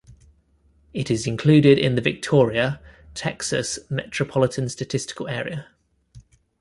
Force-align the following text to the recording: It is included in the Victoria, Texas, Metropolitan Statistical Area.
It 0.95 1.11
is 1.11 1.27
included 1.27 1.77
in 1.77 1.93
the 1.93 2.01
Victoria, 2.01 2.81
Texas, 3.13 3.77
Metropolitan 3.91 4.67
Statistical 4.67 5.27
Area. 5.27 5.67